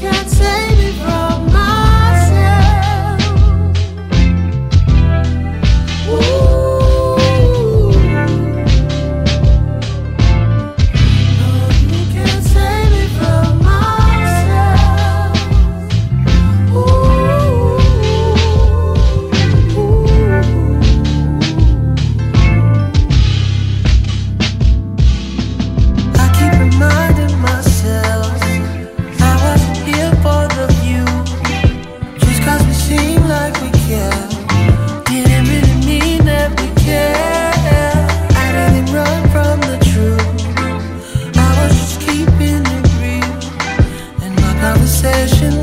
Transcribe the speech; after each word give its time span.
can't 0.00 0.30
say 0.30 0.79
passion 45.20 45.59